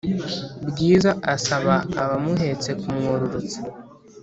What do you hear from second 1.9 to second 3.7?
abamuhetse kumwururutsa